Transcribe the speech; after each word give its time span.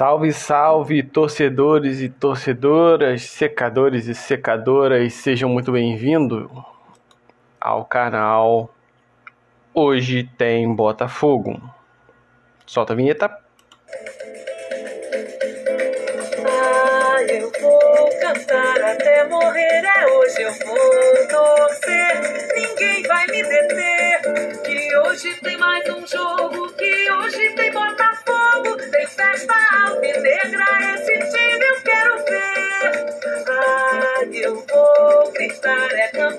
Salve, 0.00 0.32
salve, 0.32 1.02
torcedores 1.02 2.00
e 2.00 2.08
torcedoras, 2.08 3.20
secadores 3.24 4.06
e 4.06 4.14
secadoras, 4.14 5.12
sejam 5.12 5.50
muito 5.50 5.70
bem-vindos 5.70 6.48
ao 7.60 7.84
canal 7.84 8.74
Hoje 9.74 10.24
tem 10.38 10.74
Botafogo. 10.74 11.60
Solta 12.64 12.94
a 12.94 12.96
vinheta. 12.96 13.26
Ah, 16.46 17.22
eu 17.28 17.52
vou 17.60 18.10
cantar 18.22 18.80
até 18.80 19.28
morrer, 19.28 19.84
é 19.84 20.06
hoje 20.06 20.40
eu 20.40 20.52
vou 20.66 21.28
torcer, 21.28 22.22
ninguém 22.56 23.02
vai 23.02 23.26
me 23.26 23.42
deter. 23.42 24.62
Que 24.64 24.96
hoje 24.96 25.34
tem 25.42 25.58
mais 25.58 25.86
um 25.90 26.06
jogo, 26.06 26.72
que 26.72 27.12
hoje 27.12 27.54
tem 27.54 27.69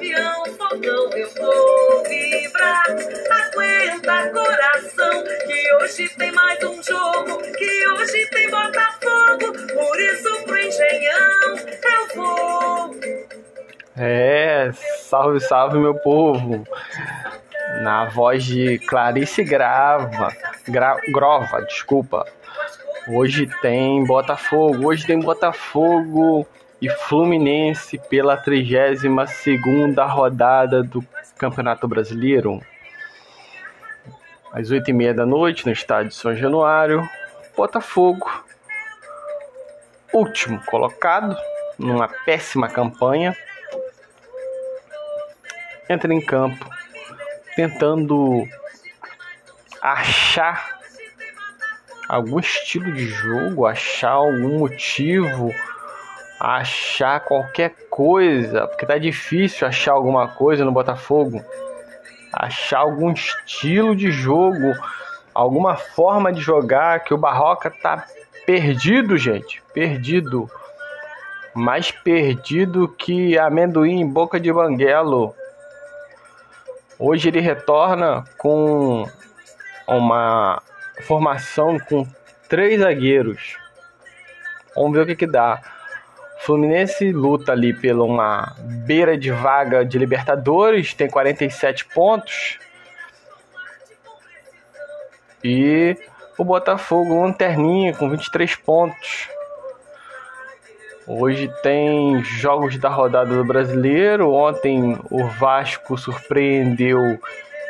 campeão, 0.01 0.45
fogão, 0.57 1.09
eu 1.13 1.29
vou 1.37 2.03
vibrar. 2.03 2.85
Aguenta 3.29 4.29
coração, 4.31 5.23
que 5.45 5.73
hoje 5.75 6.09
tem 6.17 6.31
mais 6.31 6.63
um 6.63 6.81
jogo, 6.81 7.41
que 7.41 7.87
hoje 7.89 8.25
tem 8.31 8.49
Botafogo, 8.49 9.53
por 9.73 9.99
isso 9.99 10.43
pro 10.43 10.57
engenhão 10.57 11.55
eu 11.83 12.15
vou. 12.15 12.95
É, 13.95 14.71
salve, 15.01 15.39
salve, 15.39 15.77
meu 15.77 15.93
povo. 15.93 16.65
Na 17.83 18.05
voz 18.05 18.43
de 18.43 18.79
Clarice 18.79 19.43
Grava, 19.43 20.29
Gra, 20.67 20.97
Grova, 21.11 21.61
desculpa. 21.61 22.25
Hoje 23.07 23.47
tem 23.61 24.03
Botafogo, 24.03 24.87
hoje 24.87 25.05
tem 25.05 25.19
Botafogo 25.19 26.47
e 26.81 26.89
Fluminense 26.89 27.99
pela 28.09 28.35
32ª 28.43 30.07
rodada 30.07 30.81
do 30.81 31.05
Campeonato 31.37 31.87
Brasileiro. 31.87 32.59
Às 34.51 34.71
8h30 34.71 35.13
da 35.13 35.25
noite, 35.25 35.65
no 35.65 35.71
estádio 35.71 36.11
São 36.11 36.35
Januário, 36.35 37.07
Botafogo, 37.55 38.43
último 40.11 40.59
colocado, 40.65 41.37
numa 41.77 42.07
péssima 42.07 42.67
campanha, 42.67 43.37
entra 45.87 46.13
em 46.13 46.19
campo 46.19 46.67
tentando 47.55 48.47
achar 49.81 50.79
algum 52.07 52.39
estilo 52.39 52.91
de 52.91 53.07
jogo, 53.07 53.65
achar 53.65 54.11
algum 54.11 54.59
motivo, 54.59 55.53
achar 56.41 57.19
qualquer 57.19 57.69
coisa, 57.87 58.67
porque 58.67 58.85
tá 58.85 58.97
difícil 58.97 59.67
achar 59.67 59.91
alguma 59.91 60.27
coisa 60.27 60.65
no 60.65 60.71
Botafogo, 60.71 61.43
achar 62.33 62.79
algum 62.79 63.11
estilo 63.11 63.95
de 63.95 64.11
jogo, 64.11 64.73
alguma 65.35 65.75
forma 65.75 66.33
de 66.33 66.41
jogar 66.41 67.01
que 67.01 67.13
o 67.13 67.17
Barroca 67.17 67.69
tá 67.69 68.05
perdido, 68.45 69.17
gente, 69.17 69.61
perdido. 69.71 70.49
Mais 71.53 71.91
perdido 71.91 72.87
que 72.87 73.37
amendoim 73.37 73.99
em 73.99 74.07
boca 74.07 74.39
de 74.39 74.51
banguelo. 74.51 75.35
Hoje 76.97 77.27
ele 77.27 77.41
retorna 77.41 78.23
com 78.37 79.05
uma 79.85 80.61
formação 81.01 81.77
com 81.77 82.07
três 82.47 82.79
zagueiros. 82.79 83.57
Vamos 84.73 84.93
ver 84.93 85.01
o 85.01 85.05
que, 85.05 85.15
que 85.15 85.27
dá. 85.27 85.61
Fluminense 86.41 87.11
luta 87.11 87.51
ali 87.51 87.71
pela 87.71 88.03
uma 88.03 88.55
beira 88.85 89.15
de 89.15 89.29
vaga 89.31 89.85
de 89.85 89.99
Libertadores, 89.99 90.91
tem 90.91 91.07
47 91.07 91.85
pontos. 91.85 92.57
E 95.43 95.95
o 96.37 96.43
Botafogo 96.43 97.21
lanterninha 97.21 97.93
com 97.93 98.09
23 98.09 98.55
pontos. 98.55 99.29
Hoje 101.05 101.51
tem 101.61 102.23
jogos 102.23 102.75
da 102.77 102.89
rodada 102.89 103.35
do 103.35 103.45
Brasileiro. 103.45 104.33
Ontem 104.33 104.97
o 105.11 105.27
Vasco 105.27 105.95
surpreendeu 105.95 107.19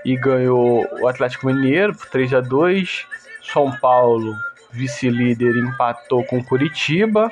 e 0.05 0.15
ganhou 0.15 0.87
o 1.01 1.07
Atlético 1.07 1.47
Mineiro 1.47 1.93
por 1.93 2.07
3 2.07 2.35
a 2.35 2.39
2. 2.39 3.05
São 3.51 3.69
Paulo, 3.79 4.33
vice-líder, 4.71 5.57
empatou 5.57 6.23
com 6.23 6.41
Curitiba. 6.41 7.29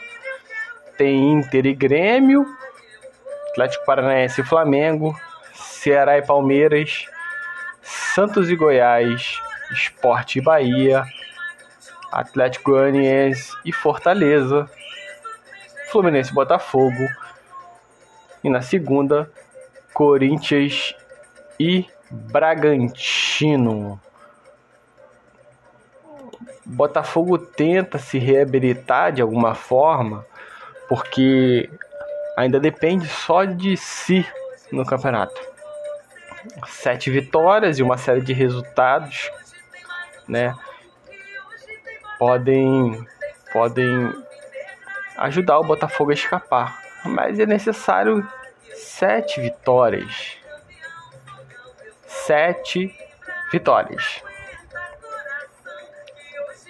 Tem 0.99 1.31
Inter 1.31 1.65
e 1.65 1.73
Grêmio, 1.73 2.45
Atlético 3.51 3.85
Paranaense 3.85 4.41
e 4.41 4.43
Flamengo, 4.43 5.17
Ceará 5.53 6.17
e 6.17 6.21
Palmeiras, 6.21 7.05
Santos 7.81 8.49
e 8.49 8.55
Goiás, 8.57 9.41
Esporte 9.71 10.39
e 10.39 10.41
Bahia, 10.41 11.05
Atlético 12.11 12.71
Goianiense 12.71 13.53
e 13.63 13.71
Fortaleza, 13.71 14.69
Fluminense 15.89 16.31
e 16.31 16.33
Botafogo. 16.33 17.07
E 18.43 18.49
na 18.49 18.61
segunda, 18.61 19.31
Corinthians 19.93 20.93
e 21.57 21.85
Bragantino. 22.11 23.97
Botafogo 26.65 27.37
tenta 27.37 27.97
se 27.97 28.19
reabilitar 28.19 29.13
de 29.13 29.21
alguma 29.21 29.55
forma, 29.55 30.25
porque 30.89 31.69
ainda 32.35 32.59
depende 32.59 33.07
só 33.07 33.45
de 33.45 33.77
si 33.77 34.25
no 34.71 34.83
campeonato. 34.83 35.39
Sete 36.67 37.11
vitórias 37.11 37.77
e 37.77 37.83
uma 37.83 37.97
série 37.97 38.21
de 38.21 38.33
resultados, 38.33 39.31
né? 40.27 40.55
Podem, 42.17 43.07
podem 43.53 44.11
ajudar 45.17 45.59
o 45.59 45.63
Botafogo 45.63 46.11
a 46.11 46.15
escapar, 46.15 46.81
mas 47.05 47.39
é 47.39 47.45
necessário 47.45 48.27
sete 48.73 49.39
vitórias. 49.39 50.37
Sete 52.07 52.93
vitórias. 53.51 54.23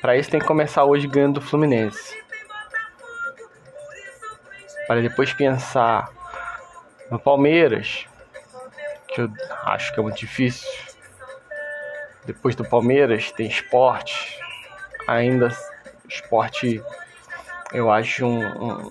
Para 0.01 0.17
isso 0.17 0.29
tem 0.29 0.39
que 0.39 0.45
começar 0.45 0.83
hoje 0.83 1.07
ganhando 1.07 1.35
do 1.35 1.41
Fluminense. 1.41 2.17
Para 4.89 5.03
depois 5.03 5.31
pensar 5.31 6.09
no 7.11 7.19
Palmeiras, 7.19 8.07
que 9.07 9.21
eu 9.21 9.31
acho 9.65 9.93
que 9.93 9.99
é 9.99 10.01
muito 10.01 10.17
difícil. 10.17 10.67
Depois 12.25 12.55
do 12.55 12.67
Palmeiras 12.67 13.31
tem 13.31 13.45
esporte. 13.45 14.39
Ainda 15.07 15.55
esporte 16.07 16.83
eu 17.71 17.91
acho 17.91 18.25
um, 18.25 18.43
um, 18.43 18.89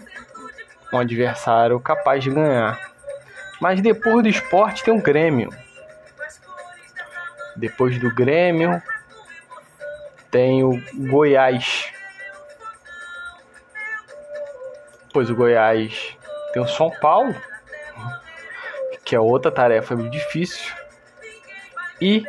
um 0.92 0.98
adversário 1.00 1.80
capaz 1.80 2.22
de 2.22 2.30
ganhar. 2.30 2.78
Mas 3.60 3.80
depois 3.80 4.22
do 4.22 4.28
esporte 4.28 4.84
tem 4.84 4.94
o 4.94 5.02
Grêmio. 5.02 5.50
Depois 7.56 7.98
do 7.98 8.14
Grêmio 8.14 8.80
tem 10.30 10.62
o 10.62 10.80
Goiás. 11.10 11.87
Depois 15.08 15.30
o 15.30 15.34
Goiás 15.34 16.16
tem 16.52 16.62
o 16.62 16.68
São 16.68 16.90
Paulo, 16.90 17.34
que 19.04 19.16
é 19.16 19.20
outra 19.20 19.50
tarefa 19.50 19.96
muito 19.96 20.12
difícil. 20.12 20.70
E 21.98 22.22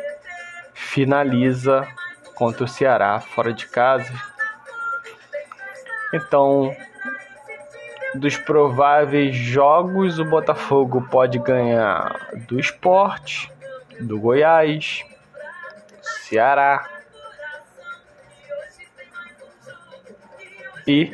finaliza 0.72 1.86
contra 2.34 2.64
o 2.64 2.68
Ceará 2.68 3.20
fora 3.20 3.52
de 3.52 3.66
casa. 3.66 4.12
Então, 6.14 6.74
dos 8.14 8.36
prováveis 8.38 9.36
jogos, 9.36 10.18
o 10.18 10.24
Botafogo 10.24 11.06
pode 11.10 11.38
ganhar 11.38 12.30
do 12.48 12.58
Esporte, 12.58 13.52
do 14.00 14.18
Goiás, 14.18 15.04
Ceará 16.00 16.88
e 20.86 21.12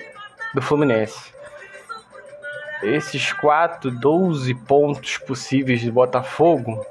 do 0.54 0.62
Fluminense. 0.62 1.35
Esses 2.86 3.32
4, 3.32 3.90
12 3.90 4.54
pontos 4.54 5.18
possíveis 5.18 5.80
de 5.80 5.90
Botafogo. 5.90 6.84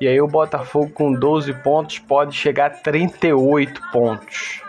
E 0.00 0.08
aí 0.08 0.20
o 0.20 0.26
Botafogo 0.26 0.90
com 0.90 1.12
12 1.12 1.52
pontos 1.54 1.98
pode 2.00 2.34
chegar 2.34 2.66
a 2.66 2.70
38 2.70 3.80
pontos. 3.92 4.60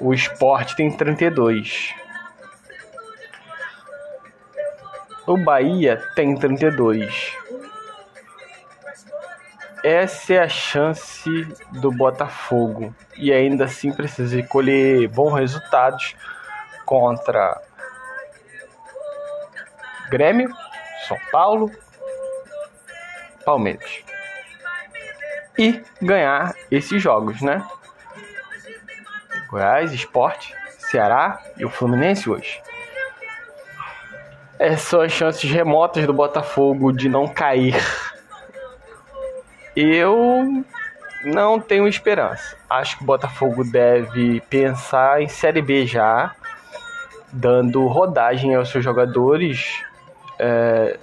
O 0.00 0.12
Sport 0.12 0.74
tem 0.74 0.90
32. 0.90 1.94
O 5.26 5.36
Bahia 5.38 5.96
tem 6.14 6.36
32. 6.36 7.42
essa 9.82 10.34
é 10.34 10.38
a 10.38 10.48
chance 10.48 11.28
do 11.72 11.90
Botafogo 11.90 12.94
e 13.16 13.32
ainda 13.32 13.64
assim 13.64 13.90
precisa 13.90 14.40
colher 14.44 15.08
bons 15.08 15.34
resultados 15.34 16.14
contra 16.84 17.60
Grêmio, 20.12 20.54
São 21.08 21.16
Paulo, 21.32 21.70
Palmeiras 23.44 24.04
e 25.58 25.82
ganhar 26.00 26.54
esses 26.70 27.02
jogos, 27.02 27.42
né? 27.42 27.66
Goiás, 29.48 29.92
Esporte, 29.92 30.54
Ceará 30.78 31.42
e 31.56 31.64
o 31.64 31.70
Fluminense 31.70 32.28
hoje. 32.28 32.62
Essas 34.58 34.82
são 34.82 35.00
as 35.00 35.12
chances 35.12 35.50
remotas 35.50 36.06
do 36.06 36.12
Botafogo 36.12 36.92
de 36.92 37.08
não 37.08 37.26
cair 37.26 37.74
eu 39.74 40.64
não 41.24 41.58
tenho 41.58 41.88
esperança. 41.88 42.56
Acho 42.68 42.98
que 42.98 43.04
o 43.04 43.06
Botafogo 43.06 43.64
deve 43.64 44.40
pensar 44.50 45.22
em 45.22 45.28
Série 45.28 45.62
B 45.62 45.86
já, 45.86 46.34
dando 47.32 47.86
rodagem 47.86 48.54
aos 48.54 48.70
seus 48.70 48.84
jogadores 48.84 49.82
é, 50.42 50.98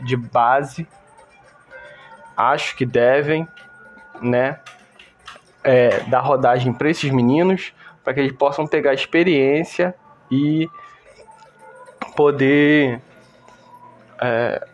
de 0.00 0.16
base. 0.16 0.88
Acho 2.34 2.74
que 2.74 2.86
devem, 2.86 3.46
né, 4.22 4.58
é, 5.62 6.00
dar 6.04 6.20
rodagem 6.20 6.72
para 6.72 6.88
esses 6.88 7.10
meninos, 7.10 7.74
para 8.02 8.14
que 8.14 8.20
eles 8.20 8.32
possam 8.32 8.66
pegar 8.66 8.94
experiência 8.94 9.94
e 10.30 10.66
poder 12.16 13.00
é, 14.20 14.66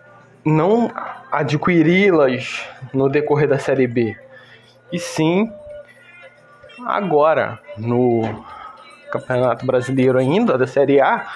não 0.44 0.90
adquiri-las 1.30 2.64
no 2.94 3.08
decorrer 3.08 3.48
da 3.48 3.58
Série 3.58 3.86
B, 3.86 4.16
e 4.92 4.98
sim 4.98 5.52
agora 6.86 7.58
no 7.76 8.22
Campeonato 9.10 9.66
Brasileiro 9.66 10.18
ainda 10.18 10.56
da 10.56 10.66
Série 10.66 11.00
A, 11.00 11.26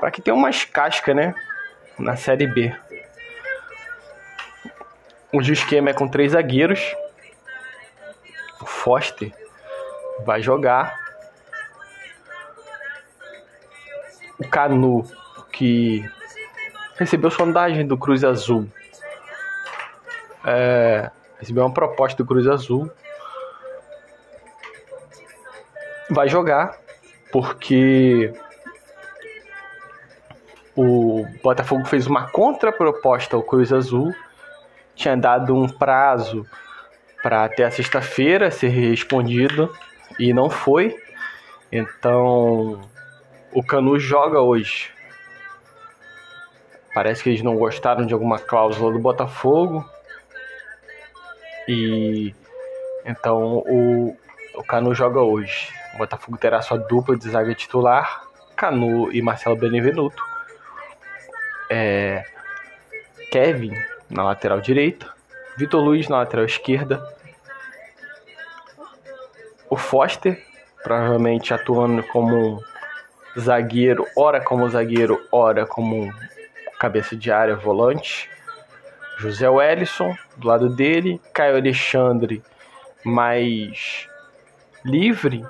para 0.00 0.10
que 0.10 0.22
tenha 0.22 0.34
umas 0.34 0.64
cascas, 0.64 1.14
né, 1.14 1.34
na 1.98 2.16
Série 2.16 2.46
B. 2.46 2.74
O 5.32 5.40
esquema 5.40 5.90
é 5.90 5.92
com 5.92 6.08
três 6.08 6.32
zagueiros. 6.32 6.94
O 8.60 8.66
Foster 8.66 9.32
vai 10.24 10.40
jogar. 10.40 10.96
O 14.38 14.48
Canu, 14.48 15.04
que 15.52 16.08
recebeu 16.96 17.30
sondagem 17.30 17.86
do 17.86 17.98
Cruz 17.98 18.24
Azul. 18.24 18.68
É, 20.44 21.10
recebeu 21.38 21.64
uma 21.64 21.74
proposta 21.74 22.22
do 22.22 22.26
Cruz 22.26 22.46
Azul. 22.46 22.90
Vai 26.10 26.28
jogar 26.28 26.78
porque 27.30 28.32
o 30.80 31.26
Botafogo 31.42 31.84
fez 31.86 32.06
uma 32.06 32.30
contraproposta 32.30 33.34
ao 33.34 33.42
Cruz 33.42 33.72
Azul, 33.72 34.14
tinha 34.94 35.16
dado 35.16 35.52
um 35.52 35.68
prazo 35.68 36.46
para 37.20 37.44
até 37.44 37.64
a 37.64 37.70
sexta-feira 37.70 38.48
ser 38.52 38.68
respondido 38.68 39.74
e 40.20 40.32
não 40.32 40.48
foi. 40.48 40.96
Então 41.72 42.80
o 43.52 43.60
Canu 43.60 43.98
joga 43.98 44.40
hoje. 44.40 44.92
Parece 46.94 47.24
que 47.24 47.30
eles 47.30 47.42
não 47.42 47.56
gostaram 47.56 48.06
de 48.06 48.14
alguma 48.14 48.38
cláusula 48.38 48.92
do 48.92 49.00
Botafogo. 49.00 49.84
E 51.66 52.32
então 53.04 53.64
o, 53.66 54.16
o 54.54 54.62
Canu 54.62 54.94
joga 54.94 55.20
hoje. 55.20 55.72
O 55.96 55.98
Botafogo 55.98 56.38
terá 56.38 56.62
sua 56.62 56.78
dupla 56.78 57.16
de 57.16 57.28
zaga 57.28 57.52
titular, 57.52 58.22
Canu 58.54 59.10
e 59.12 59.20
Marcelo 59.20 59.56
Benevenuto. 59.56 60.37
É, 61.70 62.24
Kevin 63.30 63.74
na 64.08 64.24
lateral 64.24 64.60
direita, 64.60 65.12
Vitor 65.56 65.82
Luiz 65.82 66.08
na 66.08 66.18
lateral 66.18 66.46
esquerda, 66.46 67.02
o 69.68 69.76
Foster 69.76 70.42
provavelmente 70.82 71.52
atuando 71.52 72.02
como 72.04 72.62
zagueiro, 73.38 74.06
ora 74.16 74.40
como 74.40 74.68
zagueiro, 74.68 75.20
ora 75.30 75.66
como 75.66 76.12
cabeça 76.78 77.16
de 77.16 77.30
área, 77.30 77.54
volante. 77.54 78.30
José 79.20 79.48
Wellison, 79.48 80.16
do 80.36 80.46
lado 80.46 80.68
dele. 80.68 81.20
Caio 81.34 81.56
Alexandre, 81.56 82.42
mais 83.04 84.08
livre, 84.84 85.44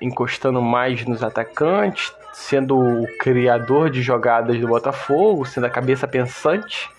encostando 0.00 0.60
mais 0.62 1.04
nos 1.04 1.22
atacantes, 1.22 2.12
sendo 2.34 2.78
o 2.78 3.18
criador 3.18 3.88
de 3.88 4.02
jogadas 4.02 4.58
do 4.60 4.68
Botafogo, 4.68 5.46
sendo 5.46 5.66
a 5.66 5.70
cabeça 5.70 6.06
pensante. 6.06 6.90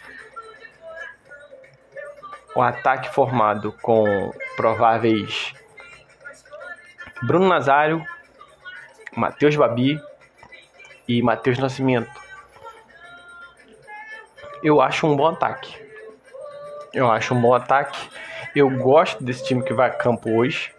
O 2.56 2.62
ataque 2.62 3.14
formado 3.14 3.72
com 3.82 4.34
prováveis 4.56 5.54
Bruno 7.22 7.48
Nazário, 7.48 8.04
Matheus 9.16 9.56
Babi 9.56 10.02
e 11.08 11.22
Matheus 11.22 11.60
Nascimento 11.60 12.26
eu 14.66 14.82
acho 14.82 15.06
um 15.06 15.16
bom 15.16 15.28
ataque. 15.28 15.80
Eu 16.92 17.12
acho 17.12 17.36
um 17.36 17.40
bom 17.40 17.54
ataque. 17.54 18.10
Eu 18.56 18.68
gosto 18.68 19.24
desse 19.24 19.46
time 19.46 19.64
que 19.64 19.76
vai 19.76 19.90
a 19.90 19.94
campo 19.94 20.28
hoje. 20.28 20.74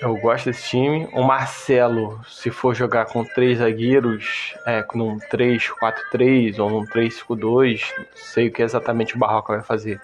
Eu 0.00 0.16
gosto 0.16 0.46
desse 0.46 0.70
time. 0.70 1.06
O 1.12 1.22
Marcelo, 1.22 2.24
se 2.26 2.50
for 2.50 2.74
jogar 2.74 3.04
com 3.04 3.22
três 3.22 3.58
zagueiros, 3.58 4.54
é, 4.66 4.82
num 4.94 5.18
3-4-3 5.18 6.58
ou 6.58 6.70
num 6.70 6.86
3-5-2, 6.86 7.82
não 7.98 8.06
sei 8.14 8.48
o 8.48 8.52
que 8.52 8.62
exatamente 8.62 9.14
o 9.14 9.18
Barroca 9.18 9.52
vai 9.52 9.62
fazer. 9.62 10.00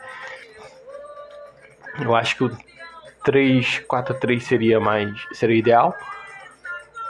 Eu 1.98 2.14
acho 2.14 2.36
que 2.36 2.44
o 2.44 2.56
3-4-3 3.24 4.40
seria 4.40 4.78
mais 4.78 5.10
seria 5.32 5.56
ideal. 5.56 5.94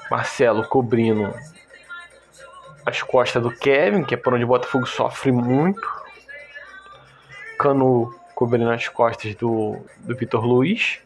Marcelo 0.09 0.63
cobrindo 0.69 1.35
as 2.87 3.03
costas 3.03 3.43
do 3.43 3.51
Kevin, 3.51 4.05
que 4.05 4.15
é 4.15 4.17
por 4.17 4.33
onde 4.33 4.45
o 4.45 4.49
Botafogo 4.49 4.87
sofre 4.87 5.33
muito. 5.33 5.83
Cano 7.59 8.15
cobrindo 8.37 8.71
as 8.71 8.87
costas 8.87 9.35
do, 9.35 9.77
do 9.99 10.15
Vitor 10.15 10.45
Luiz, 10.45 11.01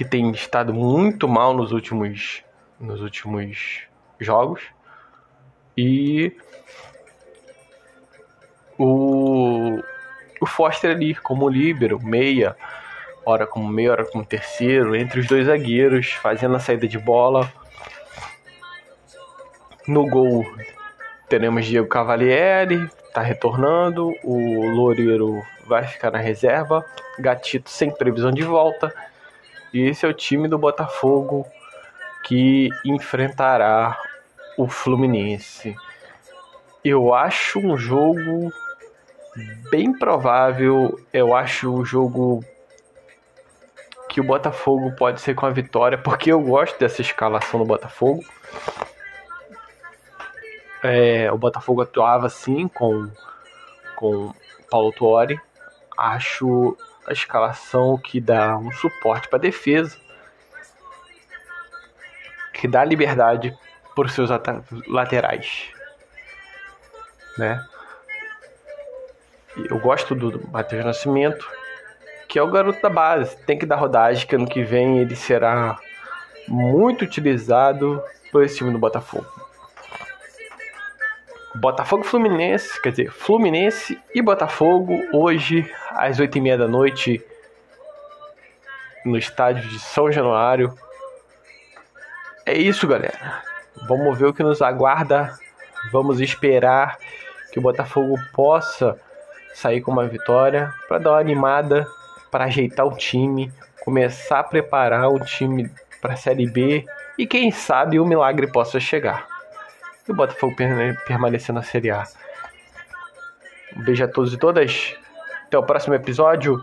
que 0.00 0.04
tem 0.06 0.30
estado 0.30 0.72
muito 0.72 1.28
mal 1.28 1.52
nos 1.52 1.72
últimos, 1.72 2.42
nos 2.80 3.02
últimos 3.02 3.82
jogos. 4.18 4.62
E 5.76 6.34
o, 8.78 9.78
o 10.40 10.46
Foster 10.46 10.92
ali 10.92 11.14
como 11.14 11.50
líbero, 11.50 12.00
meia, 12.02 12.56
hora 13.26 13.46
como 13.46 13.68
meia, 13.68 13.92
hora 13.92 14.06
como 14.06 14.24
terceiro, 14.24 14.96
entre 14.96 15.20
os 15.20 15.26
dois 15.26 15.48
zagueiros, 15.48 16.12
fazendo 16.12 16.56
a 16.56 16.60
saída 16.60 16.88
de 16.88 16.98
bola 16.98 17.52
no 19.86 20.08
gol 20.08 20.46
teremos 21.28 21.66
Diego 21.66 21.86
Cavalieri, 21.86 22.88
tá 23.12 23.20
retornando, 23.20 24.14
o 24.24 24.66
Loureiro 24.70 25.42
vai 25.66 25.84
ficar 25.84 26.10
na 26.10 26.18
reserva, 26.18 26.82
Gatito 27.18 27.68
sem 27.68 27.90
previsão 27.90 28.32
de 28.32 28.42
volta. 28.42 28.92
E 29.72 29.82
esse 29.82 30.04
é 30.04 30.08
o 30.08 30.14
time 30.14 30.48
do 30.48 30.58
Botafogo 30.58 31.46
que 32.24 32.68
enfrentará 32.84 33.98
o 34.56 34.68
Fluminense. 34.68 35.74
Eu 36.84 37.14
acho 37.14 37.58
um 37.58 37.76
jogo 37.76 38.52
bem 39.70 39.96
provável, 39.96 40.98
eu 41.12 41.34
acho 41.34 41.72
um 41.72 41.84
jogo 41.84 42.44
que 44.08 44.20
o 44.20 44.24
Botafogo 44.24 44.90
pode 44.96 45.20
ser 45.20 45.34
com 45.34 45.46
a 45.46 45.50
vitória, 45.50 45.96
porque 45.96 46.32
eu 46.32 46.40
gosto 46.40 46.78
dessa 46.78 47.00
escalação 47.00 47.60
do 47.60 47.66
Botafogo. 47.66 48.24
É, 50.82 51.30
o 51.30 51.38
Botafogo 51.38 51.82
atuava 51.82 52.26
assim 52.26 52.66
com, 52.66 53.08
com 53.94 54.34
Paulo 54.68 54.92
Tuori. 54.92 55.38
Acho 55.96 56.76
a 57.10 57.12
escalação 57.12 57.98
que 57.98 58.20
dá 58.20 58.56
um 58.56 58.70
suporte 58.70 59.28
para 59.28 59.36
a 59.36 59.42
defesa, 59.42 59.98
que 62.52 62.68
dá 62.68 62.84
liberdade 62.84 63.56
para 63.96 64.06
os 64.06 64.12
seus 64.12 64.30
laterais. 64.86 65.70
Né? 67.36 67.66
Eu 69.68 69.80
gosto 69.80 70.14
do 70.14 70.48
Matheus 70.52 70.84
Nascimento, 70.84 71.44
que 72.28 72.38
é 72.38 72.42
o 72.42 72.50
garoto 72.50 72.80
da 72.80 72.88
base. 72.88 73.36
Tem 73.44 73.58
que 73.58 73.66
dar 73.66 73.76
rodagem, 73.76 74.24
que 74.24 74.36
ano 74.36 74.46
que 74.46 74.62
vem 74.62 74.98
ele 74.98 75.16
será 75.16 75.80
muito 76.46 77.04
utilizado 77.04 78.00
por 78.30 78.44
esse 78.44 78.58
time 78.58 78.70
do 78.70 78.78
Botafogo. 78.78 79.26
Botafogo 81.54 82.04
Fluminense, 82.04 82.80
quer 82.80 82.90
dizer, 82.90 83.10
Fluminense 83.10 83.98
e 84.14 84.22
Botafogo 84.22 85.02
hoje 85.12 85.68
às 85.90 86.20
oito 86.20 86.38
e 86.38 86.40
meia 86.40 86.56
da 86.56 86.68
noite 86.68 87.20
no 89.04 89.18
estádio 89.18 89.68
de 89.68 89.80
São 89.80 90.12
Januário. 90.12 90.72
É 92.46 92.56
isso, 92.56 92.86
galera. 92.86 93.42
Vamos 93.88 94.16
ver 94.16 94.26
o 94.26 94.32
que 94.32 94.44
nos 94.44 94.62
aguarda. 94.62 95.36
Vamos 95.90 96.20
esperar 96.20 96.98
que 97.50 97.58
o 97.58 97.62
Botafogo 97.62 98.14
possa 98.32 98.96
sair 99.52 99.80
com 99.80 99.90
uma 99.90 100.06
vitória 100.06 100.72
para 100.86 100.98
dar 100.98 101.10
uma 101.10 101.20
animada, 101.20 101.84
para 102.30 102.44
ajeitar 102.44 102.86
o 102.86 102.96
time, 102.96 103.52
começar 103.84 104.38
a 104.38 104.44
preparar 104.44 105.08
o 105.08 105.18
time 105.18 105.68
para 106.00 106.12
a 106.12 106.16
Série 106.16 106.48
B 106.48 106.86
e 107.18 107.26
quem 107.26 107.50
sabe 107.50 107.98
o 107.98 108.06
milagre 108.06 108.46
possa 108.46 108.78
chegar 108.78 109.29
e 110.08 110.12
o 110.12 110.14
Botafogo 110.14 110.56
permanecer 111.06 111.54
na 111.54 111.62
Série 111.62 111.90
A. 111.90 112.04
Um 113.76 113.82
beijo 113.82 114.04
a 114.04 114.08
todos 114.08 114.32
e 114.32 114.36
todas. 114.36 114.94
Até 115.46 115.58
o 115.58 115.62
próximo 115.62 115.94
episódio. 115.94 116.60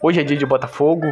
Hoje 0.00 0.20
é 0.20 0.24
dia 0.24 0.36
de 0.36 0.46
Botafogo. 0.46 1.06